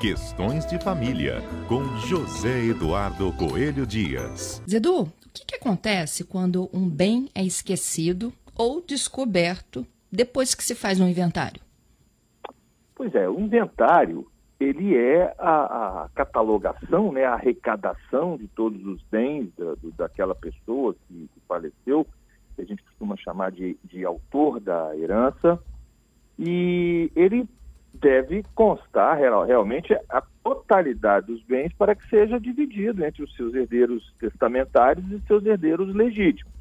Questões 0.00 0.64
de 0.64 0.78
Família, 0.78 1.40
com 1.66 1.82
José 2.06 2.66
Eduardo 2.66 3.32
Coelho 3.32 3.84
Dias. 3.84 4.62
Zedu, 4.70 5.00
o 5.02 5.08
que, 5.34 5.44
que 5.44 5.56
acontece 5.56 6.22
quando 6.22 6.70
um 6.72 6.88
bem 6.88 7.28
é 7.34 7.42
esquecido 7.42 8.32
ou 8.56 8.80
descoberto 8.80 9.84
depois 10.10 10.54
que 10.54 10.62
se 10.62 10.76
faz 10.76 11.00
um 11.00 11.08
inventário? 11.08 11.60
Pois 12.94 13.12
é, 13.12 13.28
o 13.28 13.40
inventário 13.40 14.24
ele 14.60 14.96
é 14.96 15.34
a, 15.36 16.04
a 16.04 16.08
catalogação, 16.14 17.10
né, 17.10 17.24
a 17.24 17.34
arrecadação 17.34 18.36
de 18.36 18.46
todos 18.46 18.80
os 18.86 19.02
bens 19.10 19.50
da, 19.58 19.74
do, 19.74 19.90
daquela 19.90 20.34
pessoa 20.36 20.94
que, 21.08 21.28
que, 21.34 21.40
faleceu, 21.48 22.06
que 22.54 22.62
a 22.62 22.64
gente 22.64 22.84
costuma 22.84 23.16
chamar 23.16 23.50
de, 23.50 23.76
de 23.82 24.04
autor 24.04 24.60
da 24.60 24.96
herança, 24.96 25.58
e 26.38 27.10
ele 27.16 27.48
deve 27.92 28.44
constar 28.54 29.18
realmente 29.18 29.94
a 30.08 30.22
totalidade 30.42 31.26
dos 31.26 31.42
bens 31.42 31.72
para 31.74 31.94
que 31.94 32.08
seja 32.08 32.38
dividido 32.38 33.04
entre 33.04 33.22
os 33.22 33.34
seus 33.34 33.54
herdeiros 33.54 34.14
testamentários 34.18 35.04
e 35.10 35.20
seus 35.26 35.44
herdeiros 35.44 35.94
legítimos. 35.94 36.52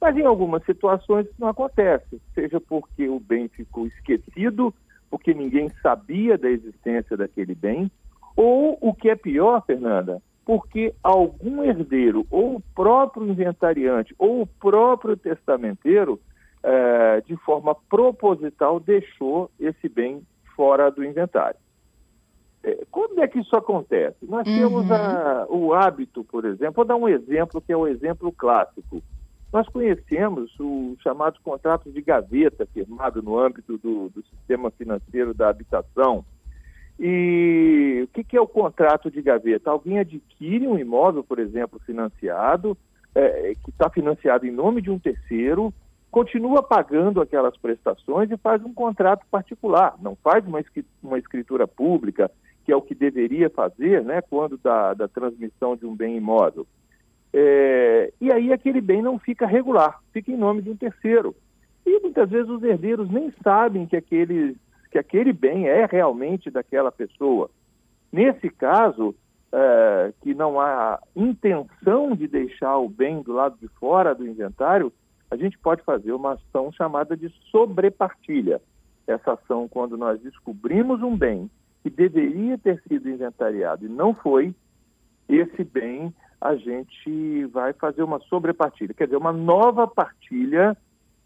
Mas 0.00 0.16
em 0.16 0.24
algumas 0.24 0.64
situações 0.64 1.26
isso 1.26 1.34
não 1.38 1.48
acontece, 1.48 2.20
seja 2.34 2.60
porque 2.60 3.08
o 3.08 3.18
bem 3.18 3.48
ficou 3.48 3.86
esquecido, 3.86 4.74
porque 5.10 5.32
ninguém 5.32 5.70
sabia 5.82 6.36
da 6.36 6.50
existência 6.50 7.16
daquele 7.16 7.54
bem, 7.54 7.90
ou 8.36 8.76
o 8.80 8.92
que 8.92 9.08
é 9.08 9.16
pior, 9.16 9.64
Fernanda, 9.64 10.20
porque 10.44 10.94
algum 11.02 11.62
herdeiro, 11.62 12.26
ou 12.30 12.56
o 12.56 12.62
próprio 12.74 13.26
inventariante, 13.26 14.14
ou 14.18 14.42
o 14.42 14.46
próprio 14.46 15.16
testamenteiro, 15.16 16.20
eh, 16.62 17.22
de 17.26 17.36
forma 17.36 17.74
proposital, 17.88 18.78
deixou 18.80 19.50
esse 19.58 19.88
bem 19.88 20.22
fora 20.56 20.90
do 20.90 21.04
inventário. 21.04 21.58
É, 22.62 22.84
quando 22.90 23.20
é 23.20 23.28
que 23.28 23.38
isso 23.38 23.54
acontece? 23.54 24.16
Nós 24.22 24.46
uhum. 24.46 24.56
temos 24.56 24.90
a, 24.90 25.46
o 25.50 25.74
hábito, 25.74 26.24
por 26.24 26.44
exemplo, 26.46 26.76
vou 26.76 26.84
dar 26.84 26.96
um 26.96 27.08
exemplo 27.08 27.60
que 27.60 27.72
é 27.72 27.76
o 27.76 27.86
exemplo 27.86 28.32
clássico. 28.32 29.02
Nós 29.52 29.68
conhecemos 29.68 30.50
o 30.58 30.96
chamado 31.00 31.38
contrato 31.44 31.92
de 31.92 32.00
gaveta, 32.02 32.66
firmado 32.66 33.22
no 33.22 33.38
âmbito 33.38 33.78
do, 33.78 34.08
do 34.08 34.24
sistema 34.24 34.70
financeiro 34.70 35.32
da 35.32 35.48
habitação. 35.48 36.24
E 36.98 38.00
o 38.04 38.08
que, 38.08 38.24
que, 38.24 38.36
é 38.36 38.40
o 38.40 38.48
contrato 38.48 39.10
de 39.10 39.20
gaveta? 39.20 39.70
Alguém 39.70 39.98
adquire 39.98 40.66
um 40.66 40.78
imóvel, 40.78 41.22
por 41.22 41.38
exemplo, 41.38 41.78
financiado, 41.84 42.76
é, 43.14 43.54
que 43.62 43.70
está 43.70 43.90
financiado 43.90 44.46
em 44.46 44.50
nome 44.50 44.80
de 44.80 44.90
um 44.90 44.98
terceiro, 44.98 45.72
continua 46.14 46.62
pagando 46.62 47.20
aquelas 47.20 47.56
prestações 47.56 48.30
e 48.30 48.36
faz 48.36 48.64
um 48.64 48.72
contrato 48.72 49.26
particular, 49.28 49.96
não 50.00 50.14
faz 50.14 50.46
uma, 50.46 50.62
uma 51.02 51.18
escritura 51.18 51.66
pública, 51.66 52.30
que 52.64 52.70
é 52.70 52.76
o 52.76 52.80
que 52.80 52.94
deveria 52.94 53.50
fazer 53.50 54.04
né, 54.04 54.22
quando 54.22 54.56
da, 54.56 54.94
da 54.94 55.08
transmissão 55.08 55.74
de 55.74 55.84
um 55.84 55.92
bem 55.92 56.16
imóvel. 56.16 56.68
É, 57.32 58.12
e 58.20 58.32
aí 58.32 58.52
aquele 58.52 58.80
bem 58.80 59.02
não 59.02 59.18
fica 59.18 59.44
regular, 59.44 59.98
fica 60.12 60.30
em 60.30 60.36
nome 60.36 60.62
de 60.62 60.70
um 60.70 60.76
terceiro. 60.76 61.34
E 61.84 61.98
muitas 61.98 62.30
vezes 62.30 62.48
os 62.48 62.62
herdeiros 62.62 63.10
nem 63.10 63.34
sabem 63.42 63.84
que 63.84 63.96
aquele, 63.96 64.56
que 64.92 64.98
aquele 64.98 65.32
bem 65.32 65.66
é 65.66 65.84
realmente 65.84 66.48
daquela 66.48 66.92
pessoa. 66.92 67.50
Nesse 68.12 68.48
caso, 68.50 69.16
é, 69.52 70.12
que 70.22 70.32
não 70.32 70.60
há 70.60 71.00
intenção 71.16 72.14
de 72.14 72.28
deixar 72.28 72.78
o 72.78 72.88
bem 72.88 73.20
do 73.20 73.32
lado 73.32 73.56
de 73.60 73.66
fora 73.66 74.14
do 74.14 74.24
inventário, 74.24 74.92
a 75.34 75.36
gente 75.36 75.58
pode 75.58 75.82
fazer 75.82 76.12
uma 76.12 76.34
ação 76.34 76.70
chamada 76.70 77.16
de 77.16 77.28
sobrepartilha. 77.50 78.62
Essa 79.04 79.32
ação, 79.32 79.68
quando 79.68 79.96
nós 79.96 80.20
descobrimos 80.20 81.02
um 81.02 81.16
bem 81.16 81.50
que 81.82 81.90
deveria 81.90 82.56
ter 82.56 82.80
sido 82.88 83.10
inventariado 83.10 83.84
e 83.84 83.88
não 83.88 84.14
foi, 84.14 84.54
esse 85.28 85.64
bem 85.64 86.14
a 86.40 86.54
gente 86.54 87.44
vai 87.46 87.72
fazer 87.72 88.02
uma 88.04 88.20
sobrepartilha, 88.20 88.94
quer 88.94 89.06
dizer, 89.06 89.16
uma 89.16 89.32
nova 89.32 89.88
partilha 89.88 90.76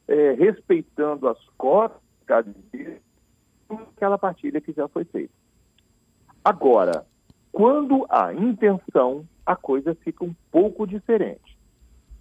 é, 0.07 0.33
respeitando 0.33 1.29
as 1.29 1.39
cotas 1.59 2.01
aquela 3.95 4.17
partilha 4.17 4.61
que 4.61 4.73
já 4.73 4.89
foi 4.89 5.05
feita. 5.05 5.33
Agora, 6.43 7.05
quando 7.53 8.07
há 8.09 8.33
intenção, 8.33 9.27
a 9.45 9.55
coisa 9.55 9.95
fica 9.95 10.25
um 10.25 10.35
pouco 10.51 10.87
diferente 10.87 11.58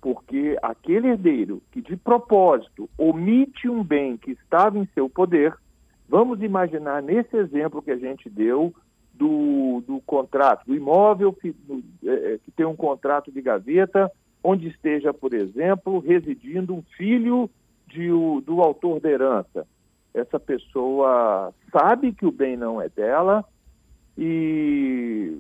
porque 0.08 0.58
aquele 0.62 1.10
herdeiro 1.10 1.62
que 1.70 1.82
de 1.82 1.98
propósito 1.98 2.90
omite 2.98 3.68
um 3.68 3.84
bem 3.84 4.16
que 4.16 4.32
estava 4.32 4.80
em 4.80 4.88
seu 4.94 5.10
poder, 5.10 5.54
vamos 6.08 6.42
imaginar 6.42 7.04
nesse 7.04 7.36
exemplo 7.36 7.82
que 7.82 7.92
a 7.92 7.98
gente 7.98 8.30
deu 8.30 8.74
do, 9.14 9.84
do 9.86 10.00
contrato, 10.06 10.66
do 10.66 10.74
imóvel 10.74 11.34
que, 11.34 11.54
é, 12.06 12.36
é, 12.36 12.38
que 12.38 12.50
tem 12.52 12.66
um 12.66 12.74
contrato 12.74 13.30
de 13.34 13.42
gaveta, 13.42 14.10
onde 14.42 14.70
esteja, 14.70 15.14
por 15.14 15.34
exemplo, 15.34 16.00
residindo 16.00 16.74
um 16.74 16.84
filho 16.96 17.50
de, 17.86 18.08
do 18.08 18.62
autor 18.62 19.02
da 19.02 19.10
herança. 19.10 19.68
Essa 20.14 20.40
pessoa 20.40 21.54
sabe 21.70 22.14
que 22.14 22.26
o 22.26 22.32
bem 22.32 22.56
não 22.56 22.82
é 22.82 22.88
dela 22.88 23.44
e 24.18 25.38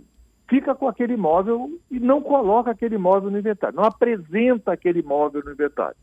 fica 0.47 0.73
com 0.73 0.87
aquele 0.87 1.13
imóvel 1.13 1.79
e 1.91 1.99
não 1.99 2.21
coloca 2.21 2.71
aquele 2.71 2.95
imóvel 2.95 3.29
no 3.29 3.37
inventário, 3.37 3.75
não 3.75 3.83
apresenta 3.83 4.71
aquele 4.71 4.99
imóvel 4.99 5.43
no 5.43 5.51
inventário. 5.51 5.97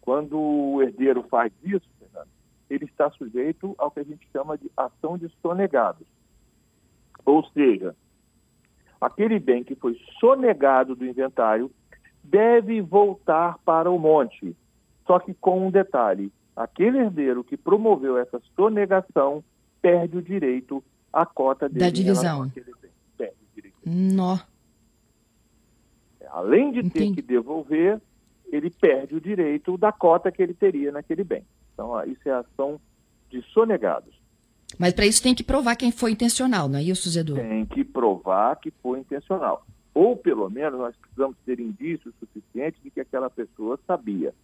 Quando 0.00 0.38
o 0.38 0.82
herdeiro 0.82 1.22
faz 1.24 1.52
isso, 1.62 1.88
Fernando, 1.98 2.28
ele 2.70 2.84
está 2.84 3.10
sujeito 3.10 3.74
ao 3.76 3.90
que 3.90 4.00
a 4.00 4.04
gente 4.04 4.26
chama 4.32 4.56
de 4.56 4.70
ação 4.76 5.18
de 5.18 5.28
sonegados. 5.42 6.06
Ou 7.24 7.44
seja, 7.50 7.94
aquele 9.00 9.38
bem 9.38 9.64
que 9.64 9.74
foi 9.74 9.98
sonegado 10.20 10.94
do 10.94 11.04
inventário 11.04 11.70
deve 12.22 12.80
voltar 12.80 13.58
para 13.64 13.90
o 13.90 13.98
monte. 13.98 14.56
Só 15.06 15.18
que 15.18 15.34
com 15.34 15.66
um 15.66 15.70
detalhe: 15.70 16.32
aquele 16.54 16.98
herdeiro 16.98 17.44
que 17.44 17.56
promoveu 17.56 18.16
essa 18.16 18.40
sonegação 18.54 19.42
perde 19.82 20.16
o 20.16 20.22
direito 20.22 20.82
à 21.12 21.26
cota 21.26 21.68
dele 21.68 21.84
da 21.84 21.90
divisão. 21.90 22.50
Nó. 23.86 24.38
Além 26.28 26.72
de 26.72 26.82
ter 26.82 27.04
Entendi. 27.04 27.22
que 27.22 27.22
devolver, 27.22 28.00
ele 28.50 28.68
perde 28.68 29.14
o 29.14 29.20
direito 29.20 29.78
da 29.78 29.92
cota 29.92 30.32
que 30.32 30.42
ele 30.42 30.52
teria 30.52 30.90
naquele 30.90 31.22
bem. 31.22 31.44
Então, 31.72 32.02
isso 32.04 32.28
é 32.28 32.32
ação 32.32 32.80
de 33.30 33.40
sonegados. 33.52 34.14
Mas 34.78 34.92
para 34.92 35.06
isso 35.06 35.22
tem 35.22 35.34
que 35.34 35.44
provar 35.44 35.76
quem 35.76 35.92
foi 35.92 36.10
intencional, 36.10 36.68
não 36.68 36.78
é 36.78 36.82
isso, 36.82 37.08
Zedu? 37.08 37.36
Tem 37.36 37.64
que 37.64 37.84
provar 37.84 38.56
que 38.56 38.72
foi 38.82 38.98
intencional. 38.98 39.64
Ou, 39.94 40.16
pelo 40.16 40.50
menos, 40.50 40.78
nós 40.78 40.96
precisamos 40.96 41.36
ter 41.46 41.60
indícios 41.60 42.12
suficientes 42.18 42.82
de 42.82 42.90
que 42.90 43.00
aquela 43.00 43.30
pessoa 43.30 43.78
sabia 43.86 44.34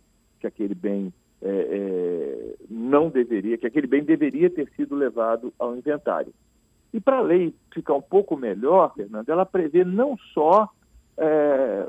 que 0.41 0.47
aquele 0.47 0.75
bem 0.75 1.13
é, 1.43 1.49
é, 1.49 2.55
não 2.71 3.11
deveria, 3.11 3.59
que 3.59 3.67
aquele 3.67 3.87
bem 3.87 4.05
deveria 4.05 4.49
ter 4.49 4.71
sido 4.77 4.95
levado 4.95 5.53
ao 5.59 5.77
inventário. 5.77 6.33
E 6.93 7.01
para 7.01 7.19
a 7.19 7.23
lei 7.23 7.55
ficar 7.73 7.95
um 7.95 8.03
pouco 8.03 8.37
melhor, 8.37 8.93
Fernando, 8.95 9.29
ela 9.29 9.47
prevê 9.47 9.85
não 9.85 10.17
só 10.35 10.69
é, 11.17 11.89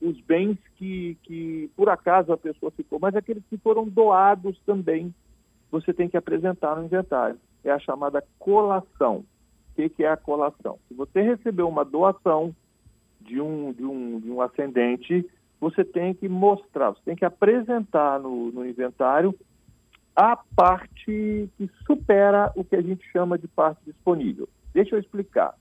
os 0.00 0.20
bens 0.20 0.58
que, 0.76 1.16
que 1.22 1.70
por 1.76 1.88
acaso 1.88 2.32
a 2.32 2.36
pessoa 2.36 2.70
ficou, 2.70 2.98
mas 2.98 3.14
aqueles 3.14 3.44
que 3.48 3.56
foram 3.58 3.86
doados 3.88 4.58
também. 4.64 5.14
Você 5.70 5.92
tem 5.92 6.08
que 6.08 6.16
apresentar 6.16 6.76
no 6.76 6.84
inventário. 6.84 7.38
É 7.64 7.70
a 7.70 7.78
chamada 7.78 8.22
colação. 8.38 9.24
O 9.72 9.74
que, 9.74 9.88
que 9.88 10.04
é 10.04 10.08
a 10.08 10.16
colação? 10.16 10.78
Se 10.88 10.94
você 10.94 11.20
recebeu 11.20 11.68
uma 11.68 11.84
doação 11.84 12.54
de 13.20 13.40
um, 13.40 13.72
de 13.72 13.84
um, 13.84 14.20
de 14.20 14.30
um 14.30 14.40
ascendente, 14.40 15.28
você 15.60 15.84
tem 15.84 16.14
que 16.14 16.28
mostrar, 16.28 16.90
você 16.90 17.00
tem 17.04 17.16
que 17.16 17.24
apresentar 17.24 18.20
no, 18.20 18.52
no 18.52 18.66
inventário 18.66 19.34
a 20.14 20.36
parte 20.36 21.50
que 21.56 21.70
supera 21.86 22.52
o 22.54 22.64
que 22.64 22.76
a 22.76 22.82
gente 22.82 23.04
chama 23.10 23.36
de 23.36 23.48
parte 23.48 23.80
disponível. 23.84 24.48
Deixa 24.72 24.94
eu 24.94 25.00
explicar. 25.00 25.54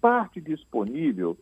Parte 0.00 0.40
disponível 0.40 1.36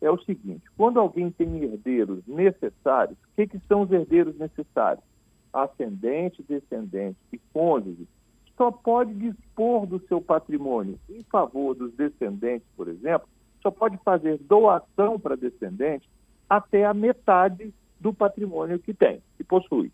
é 0.00 0.10
o 0.10 0.18
seguinte: 0.22 0.64
quando 0.76 0.98
alguém 0.98 1.30
tem 1.30 1.62
herdeiros 1.62 2.26
necessários, 2.26 3.16
o 3.18 3.36
que, 3.36 3.46
que 3.46 3.60
são 3.68 3.82
os 3.82 3.92
herdeiros 3.92 4.36
necessários? 4.36 5.04
Ascendente, 5.52 6.44
descendente 6.48 7.18
e 7.32 7.38
cônjuge 7.52 8.06
só 8.56 8.70
pode 8.70 9.14
dispor 9.14 9.86
do 9.86 9.98
seu 10.06 10.20
patrimônio 10.20 10.98
em 11.08 11.22
favor 11.22 11.74
dos 11.74 11.94
descendentes, 11.94 12.68
por 12.76 12.88
exemplo, 12.88 13.26
só 13.62 13.70
pode 13.70 13.96
fazer 14.04 14.38
doação 14.38 15.18
para 15.18 15.36
descendente 15.36 16.08
até 16.48 16.84
a 16.84 16.92
metade 16.92 17.72
do 17.98 18.12
patrimônio 18.12 18.78
que 18.78 18.92
tem, 18.92 19.22
que 19.36 19.44
possui. 19.44 19.90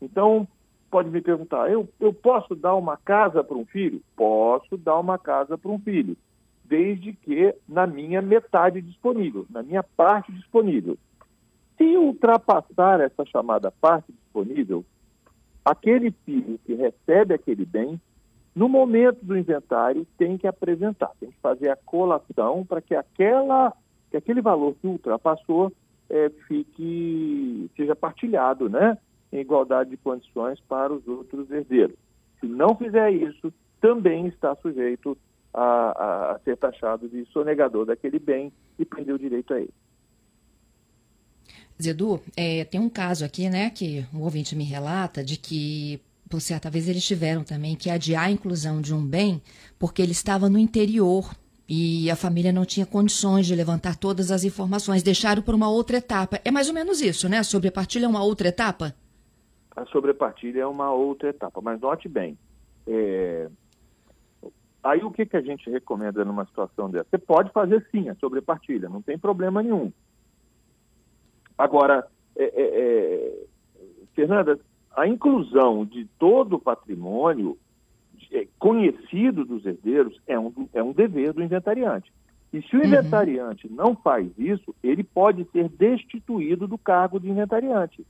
Então, 0.00 0.48
pode 0.94 1.10
me 1.10 1.20
perguntar: 1.20 1.68
eu, 1.68 1.88
eu 1.98 2.14
posso 2.14 2.54
dar 2.54 2.76
uma 2.76 2.96
casa 2.96 3.42
para 3.42 3.56
um 3.56 3.66
filho? 3.66 4.00
Posso 4.14 4.76
dar 4.76 4.96
uma 5.00 5.18
casa 5.18 5.58
para 5.58 5.72
um 5.72 5.78
filho, 5.80 6.16
desde 6.64 7.12
que 7.14 7.52
na 7.68 7.84
minha 7.84 8.22
metade 8.22 8.80
disponível, 8.80 9.44
na 9.50 9.60
minha 9.60 9.82
parte 9.82 10.30
disponível. 10.30 10.96
Se 11.76 11.96
ultrapassar 11.96 13.00
essa 13.00 13.24
chamada 13.26 13.72
parte 13.72 14.12
disponível, 14.12 14.84
aquele 15.64 16.12
filho 16.24 16.60
que 16.64 16.74
recebe 16.74 17.34
aquele 17.34 17.64
bem 17.64 18.00
No 18.54 18.68
momento 18.68 19.18
do 19.24 19.36
inventário, 19.36 20.06
tem 20.16 20.38
que 20.38 20.46
apresentar, 20.46 21.10
tem 21.18 21.28
que 21.28 21.40
fazer 21.42 21.70
a 21.70 21.76
colação 21.76 22.64
para 22.64 22.80
que, 22.80 22.94
aquela, 22.94 23.72
que 24.12 24.16
aquele 24.16 24.40
valor 24.40 24.76
que 24.80 24.86
ultrapassou 24.86 25.72
é, 26.08 26.30
fique, 26.46 27.68
seja 27.76 27.96
partilhado, 27.96 28.68
né? 28.68 28.96
Em 29.34 29.40
igualdade 29.40 29.90
de 29.90 29.96
condições 29.96 30.60
para 30.60 30.92
os 30.92 31.06
outros 31.08 31.50
herdeiros. 31.50 31.96
Se 32.40 32.46
não 32.46 32.76
fizer 32.76 33.10
isso, 33.10 33.52
também 33.80 34.28
está 34.28 34.54
sujeito 34.56 35.18
a, 35.52 35.62
a, 35.62 36.32
a 36.32 36.38
ser 36.38 36.56
taxado 36.56 37.08
de 37.08 37.26
sonegador 37.32 37.84
daquele 37.84 38.18
bem 38.18 38.52
e 38.78 38.84
perder 38.84 39.12
o 39.12 39.18
direito 39.18 39.52
a 39.52 39.60
ele. 39.60 39.74
Zedu, 41.82 42.20
é, 42.36 42.64
tem 42.64 42.80
um 42.80 42.88
caso 42.88 43.24
aqui, 43.24 43.50
né, 43.50 43.70
que 43.70 44.06
um 44.14 44.22
ouvinte 44.22 44.54
me 44.54 44.62
relata 44.62 45.24
de 45.24 45.36
que 45.36 46.00
por 46.30 46.40
certa 46.40 46.70
vez 46.70 46.88
eles 46.88 47.04
tiveram 47.04 47.42
também 47.42 47.74
que 47.74 47.90
adiar 47.90 48.26
a 48.26 48.30
inclusão 48.30 48.80
de 48.80 48.94
um 48.94 49.04
bem 49.04 49.42
porque 49.78 50.00
ele 50.00 50.12
estava 50.12 50.48
no 50.48 50.58
interior 50.58 51.34
e 51.68 52.10
a 52.10 52.16
família 52.16 52.52
não 52.52 52.64
tinha 52.64 52.86
condições 52.86 53.46
de 53.46 53.54
levantar 53.54 53.96
todas 53.96 54.30
as 54.30 54.44
informações, 54.44 55.02
deixaram 55.02 55.42
por 55.42 55.54
uma 55.54 55.68
outra 55.68 55.96
etapa. 55.96 56.40
É 56.44 56.50
mais 56.50 56.68
ou 56.68 56.74
menos 56.74 57.00
isso, 57.00 57.28
né? 57.28 57.38
A 57.38 57.44
sobrepartilha 57.44 58.04
é 58.04 58.08
uma 58.08 58.22
outra 58.22 58.48
etapa? 58.48 58.94
A 59.76 59.84
sobrepartilha 59.86 60.62
é 60.62 60.66
uma 60.66 60.92
outra 60.92 61.30
etapa, 61.30 61.60
mas 61.60 61.80
note 61.80 62.08
bem. 62.08 62.38
É... 62.86 63.48
Aí 64.82 65.02
o 65.02 65.10
que, 65.10 65.24
que 65.24 65.36
a 65.36 65.40
gente 65.40 65.70
recomenda 65.70 66.24
numa 66.24 66.44
situação 66.44 66.90
dessa? 66.90 67.08
Você 67.10 67.18
pode 67.18 67.50
fazer 67.50 67.86
sim 67.90 68.08
a 68.08 68.14
sobrepartilha, 68.16 68.88
não 68.88 69.00
tem 69.00 69.18
problema 69.18 69.62
nenhum. 69.62 69.90
Agora, 71.56 72.06
é, 72.36 72.44
é, 72.44 72.50
é 72.54 73.44
Fernanda, 74.14 74.60
a 74.94 75.08
inclusão 75.08 75.84
de 75.84 76.04
todo 76.18 76.56
o 76.56 76.60
patrimônio 76.60 77.58
é, 78.30 78.46
conhecido 78.58 79.44
dos 79.44 79.64
herdeiros 79.64 80.20
é 80.26 80.38
um, 80.38 80.52
é 80.72 80.82
um 80.82 80.92
dever 80.92 81.32
do 81.32 81.42
inventariante. 81.42 82.12
E 82.52 82.62
se 82.62 82.76
o 82.76 82.78
uhum. 82.78 82.86
inventariante 82.86 83.68
não 83.68 83.96
faz 83.96 84.30
isso, 84.38 84.74
ele 84.82 85.02
pode 85.02 85.44
ser 85.50 85.68
destituído 85.68 86.68
do 86.68 86.78
cargo 86.78 87.18
de 87.18 87.28
inventariante. 87.28 88.06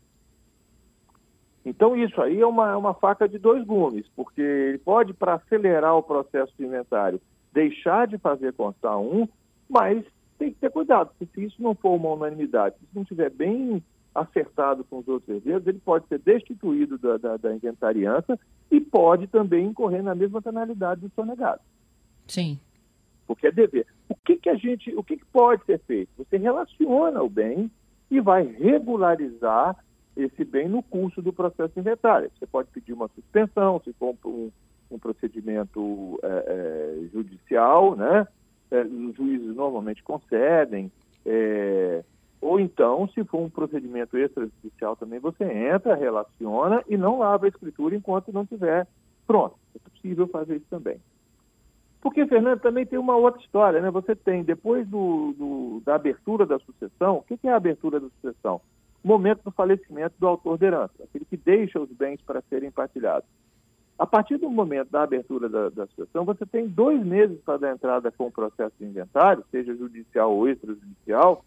Então, 1.65 1.97
isso 1.97 2.21
aí 2.21 2.41
é 2.41 2.47
uma, 2.47 2.73
é 2.73 2.77
uma 2.77 2.93
faca 2.93 3.29
de 3.29 3.39
dois 3.39 3.65
gumes, 3.65 4.07
porque 4.15 4.41
ele 4.41 4.79
pode, 4.79 5.15
para 5.15 5.35
acelerar 5.35 5.97
o 5.97 6.03
processo 6.03 6.53
de 6.59 6.65
inventário, 6.65 7.21
deixar 7.53 8.07
de 8.07 8.19
fazer 8.19 8.53
constar 8.53 8.99
um, 8.99 9.27
mas 9.69 10.05
tem 10.39 10.53
que 10.53 10.59
ter 10.59 10.71
cuidado, 10.71 11.11
porque 11.17 11.27
se 11.33 11.47
isso 11.47 11.63
não 11.63 11.75
for 11.75 11.95
uma 11.95 12.11
unanimidade, 12.11 12.77
se 12.79 12.87
não 12.95 13.03
estiver 13.03 13.31
bem 13.31 13.83
acertado 14.15 14.85
com 14.85 14.99
os 14.99 15.09
outros 15.09 15.29
herdeiros, 15.29 15.67
ele 15.67 15.79
pode 15.79 16.07
ser 16.07 16.19
destituído 16.19 16.99
da, 16.99 17.17
da, 17.17 17.37
da 17.37 17.55
inventariança 17.55 18.39
e 18.71 18.81
pode 18.81 19.27
também 19.27 19.67
incorrer 19.67 20.03
na 20.03 20.15
mesma 20.15 20.43
penalidade 20.43 21.01
do 21.01 21.11
sonegado. 21.15 21.61
Sim. 22.27 22.59
Porque 23.27 23.47
é 23.47 23.53
dever. 23.53 23.87
O 24.09 24.15
que, 24.15 24.37
que 24.37 24.51
a 24.51 24.55
gente, 24.55 24.95
o 24.95 25.03
que, 25.03 25.17
que 25.17 25.25
pode 25.27 25.65
ser 25.65 25.81
feito? 25.81 26.11
Você 26.19 26.37
relaciona 26.37 27.23
o 27.23 27.29
bem 27.29 27.71
e 28.11 28.21
vai 28.21 28.45
regularizar 28.45 29.77
esse 30.17 30.45
bem 30.45 30.69
no 30.69 30.83
curso 30.83 31.21
do 31.21 31.33
processo 31.33 31.79
inventário. 31.79 32.31
Você 32.39 32.47
pode 32.47 32.69
pedir 32.71 32.93
uma 32.93 33.09
suspensão, 33.09 33.81
se 33.85 33.93
for 33.95 34.15
um, 34.25 34.51
um 34.91 34.99
procedimento 34.99 36.19
é, 36.23 36.29
é, 36.29 37.09
judicial, 37.13 37.97
né? 37.97 38.27
É, 38.71 38.83
os 38.83 39.15
juízes 39.17 39.55
normalmente 39.55 40.03
concedem. 40.03 40.91
É, 41.27 42.05
ou 42.41 42.61
então, 42.61 43.09
se 43.09 43.25
for 43.25 43.41
um 43.41 43.49
procedimento 43.49 44.19
extrajudicial 44.19 44.97
também, 44.97 45.19
você 45.19 45.45
entra, 45.45 45.95
relaciona 45.95 46.83
e 46.89 46.97
não 46.97 47.19
lava 47.19 47.47
a 47.47 47.49
escritura 47.49 47.97
enquanto 47.97 48.33
não 48.33 48.43
estiver 48.43 48.87
pronto. 49.27 49.57
É 49.75 49.79
possível 49.91 50.29
fazer 50.29 50.57
isso 50.57 50.67
também. 50.69 51.01
Porque, 52.03 52.27
Fernando, 52.27 52.61
também 52.61 52.85
tem 52.85 52.99
uma 52.99 53.17
outra 53.17 53.41
história, 53.41 53.81
né? 53.81 53.91
Você 53.91 54.15
tem, 54.15 54.45
depois 54.45 54.87
do, 54.87 55.33
do 55.39 55.83
da 55.87 55.95
abertura 55.95 56.45
da 56.45 56.59
sucessão, 56.59 57.17
o 57.17 57.23
que, 57.23 57.39
que 57.39 57.49
é 57.49 57.53
a 57.53 57.57
abertura 57.57 57.99
da 57.99 58.09
sucessão? 58.11 58.61
Momento 59.05 59.43
do 59.45 59.51
falecimento 59.51 60.15
do 60.19 60.27
autor 60.27 60.57
da 60.57 60.67
herança, 60.67 60.95
aquele 61.05 61.27
que 61.27 61.37
deixa 61.37 61.79
os 61.79 61.91
bens 61.91 62.23
para 62.23 62.43
serem 62.49 62.71
partilhados. 62.71 63.29
A 63.99 64.07
partir 64.07 64.39
do 64.39 64.51
momento 64.51 64.91
da 64.91 65.03
abertura 65.03 65.49
da, 65.49 65.69
da 65.69 65.87
sucessão, 65.87 66.25
você 66.25 66.45
tem 66.47 66.67
dois 66.67 67.05
meses 67.05 67.39
para 67.43 67.59
dar 67.59 67.73
entrada 67.73 68.11
com 68.11 68.27
o 68.27 68.33
processo 68.33 68.75
de 68.79 68.87
inventário, 68.87 69.45
seja 69.51 69.77
judicial 69.77 70.35
ou 70.35 70.49
extrajudicial, 70.49 71.45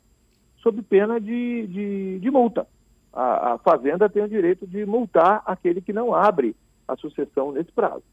sob 0.61 0.81
pena 0.83 1.19
de, 1.19 1.67
de, 1.67 2.19
de 2.19 2.31
multa. 2.31 2.65
A, 3.11 3.53
a, 3.53 3.57
Fazenda 3.57 4.07
tem 4.07 4.23
o 4.23 4.29
direito 4.29 4.65
de 4.67 4.85
multar 4.85 5.41
aquele 5.45 5.81
que 5.81 5.91
não 5.91 6.13
abre 6.13 6.55
a 6.87 6.95
sucessão 6.95 7.51
nesse 7.51 7.71
prazo. 7.71 8.03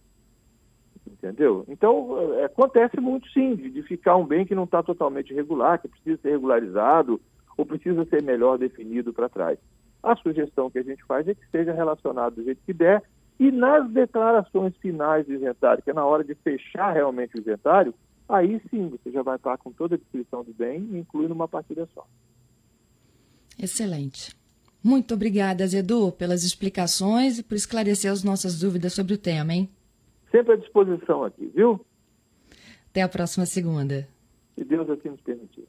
Entendeu? 1.07 1.65
Então, 1.69 2.19
é, 2.39 2.47
acontece 2.47 2.99
muito 3.01 3.29
sim, 3.31 3.55
de 3.55 3.83
ficar 3.83 4.17
um 4.17 4.27
bem 4.27 4.47
que 4.47 4.55
não 4.55 4.65
está 4.65 4.83
totalmente 4.83 5.35
regular, 5.35 5.81
que 5.81 5.89
precisa 5.89 6.21
ser 6.23 6.31
regularizado 6.31 7.21
ou 7.57 7.67
precisa 7.67 8.05
ser 8.07 8.23
melhor 8.23 8.59
definido 8.59 9.13
para 9.13 9.29
trás. 9.29 9.59
A 10.03 10.17
sugestão 10.17 10.71
que 10.71 10.79
a 10.79 10.83
gente 10.83 11.03
faz 11.05 11.27
é 11.27 11.35
que 11.35 11.49
seja 11.51 11.73
relacionado 11.73 12.37
do 12.37 12.45
jeito 12.45 12.61
que 12.65 12.73
der 12.73 13.03
e 13.39 13.51
nas 13.51 13.91
declarações 13.91 14.77
finais 14.77 15.27
do 15.27 15.35
inventário, 15.35 15.83
que 15.83 15.91
é 15.91 15.95
na 15.95 16.05
hora 16.05 16.23
de 16.23 16.35
fechar 16.37 16.93
realmente 16.93 17.37
o 17.37 17.41
inventário, 17.41 17.95
aí 18.29 18.61
sim 18.71 18.89
você 18.89 19.11
já 19.11 19.23
vai 19.23 19.37
estar 19.37 19.57
com 19.59 19.73
toda 19.73 19.95
a 19.95 19.99
descrição 19.99 20.45
do 20.45 20.53
bem, 20.53 20.89
incluindo 20.93 21.35
uma 21.35 21.49
partida 21.49 21.89
só. 21.95 22.07
Excelente. 23.61 24.35
Muito 24.83 25.15
obrigada, 25.15 25.67
Zedu, 25.67 26.13
pelas 26.13 26.45
explicações 26.45 27.39
e 27.39 27.43
por 27.43 27.55
esclarecer 27.55 28.13
as 28.13 28.23
nossas 28.23 28.61
dúvidas 28.61 28.93
sobre 28.93 29.15
o 29.15 29.19
tema, 29.19 29.55
hein? 29.55 29.71
Sempre 30.31 30.53
à 30.53 30.57
disposição 30.57 31.25
aqui, 31.25 31.51
viu? 31.55 31.85
Até 32.91 33.03
a 33.03 33.09
próxima 33.09 33.47
segunda. 33.47 34.07
Se 34.55 34.65
Deus 34.65 34.89
assim 34.91 35.09
nos 35.09 35.21
permitir. 35.23 35.65